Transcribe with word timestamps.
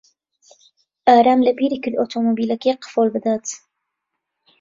ئارام 1.09 1.39
لەبیری 1.47 1.81
کرد 1.83 1.99
ئۆتۆمۆبیلەکەی 2.01 2.79
قوفڵ 2.83 3.07
بدات. 3.15 3.45